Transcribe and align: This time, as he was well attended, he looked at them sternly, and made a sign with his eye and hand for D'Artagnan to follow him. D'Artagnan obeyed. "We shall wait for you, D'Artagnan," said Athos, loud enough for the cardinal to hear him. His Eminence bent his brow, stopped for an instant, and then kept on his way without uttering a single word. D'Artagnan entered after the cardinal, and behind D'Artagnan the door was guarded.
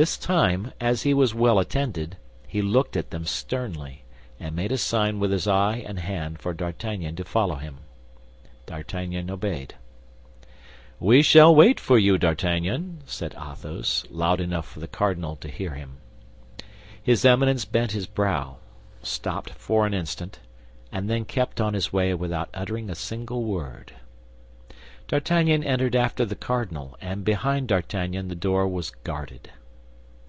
This 0.00 0.16
time, 0.16 0.72
as 0.80 1.02
he 1.02 1.12
was 1.12 1.34
well 1.34 1.58
attended, 1.58 2.16
he 2.48 2.62
looked 2.62 2.96
at 2.96 3.10
them 3.10 3.26
sternly, 3.26 4.04
and 4.38 4.56
made 4.56 4.72
a 4.72 4.78
sign 4.78 5.20
with 5.20 5.30
his 5.30 5.46
eye 5.46 5.84
and 5.86 5.98
hand 5.98 6.38
for 6.40 6.54
D'Artagnan 6.54 7.16
to 7.16 7.24
follow 7.24 7.56
him. 7.56 7.80
D'Artagnan 8.64 9.28
obeyed. 9.30 9.74
"We 10.98 11.20
shall 11.20 11.54
wait 11.54 11.78
for 11.78 11.98
you, 11.98 12.16
D'Artagnan," 12.16 13.02
said 13.04 13.34
Athos, 13.34 14.04
loud 14.08 14.40
enough 14.40 14.66
for 14.66 14.80
the 14.80 14.88
cardinal 14.88 15.36
to 15.36 15.48
hear 15.48 15.72
him. 15.74 15.98
His 17.02 17.26
Eminence 17.26 17.66
bent 17.66 17.92
his 17.92 18.06
brow, 18.06 18.56
stopped 19.02 19.50
for 19.50 19.86
an 19.86 19.92
instant, 19.92 20.38
and 20.90 21.10
then 21.10 21.26
kept 21.26 21.60
on 21.60 21.74
his 21.74 21.92
way 21.92 22.14
without 22.14 22.48
uttering 22.54 22.88
a 22.88 22.94
single 22.94 23.44
word. 23.44 23.92
D'Artagnan 25.08 25.62
entered 25.62 25.94
after 25.94 26.24
the 26.24 26.36
cardinal, 26.36 26.96
and 27.02 27.22
behind 27.22 27.68
D'Artagnan 27.68 28.28
the 28.28 28.34
door 28.34 28.66
was 28.66 28.88
guarded. 29.04 29.50